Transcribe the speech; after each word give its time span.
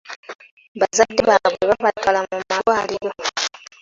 Bazadde 0.79 1.21
baabwe 1.29 1.63
babaatwala 1.69 2.19
mu 2.31 2.37
malwaliro. 2.49 3.11